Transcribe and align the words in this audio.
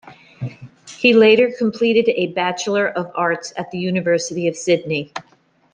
He 0.87 1.13
later 1.13 1.51
completed 1.55 2.09
a 2.09 2.33
Bachelor 2.33 2.87
of 2.89 3.11
Arts 3.13 3.53
at 3.55 3.69
The 3.69 3.77
University 3.77 4.47
of 4.47 4.55
Sydney. 4.55 5.13